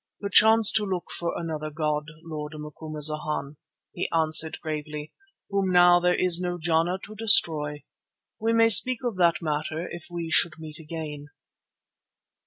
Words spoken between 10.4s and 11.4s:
meet again."